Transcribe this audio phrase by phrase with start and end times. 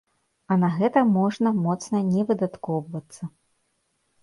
[0.53, 3.23] А на гэта можна моцна не выдаткоўвацца.